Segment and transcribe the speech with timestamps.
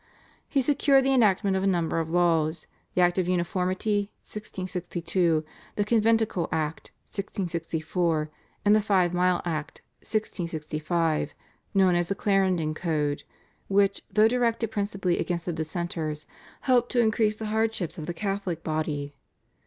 [0.49, 2.65] He secured the enactment of a number of laws,
[2.95, 8.31] the Act of Uniformity (1662), the Conventicle Act (1664)
[8.65, 11.35] and the Five Mile Act (1665)
[11.75, 13.21] known as the Clarendon Code,
[13.67, 16.25] which, though directed principally against the Dissenters,
[16.61, 19.13] helped to increase the hardships of the Catholic body.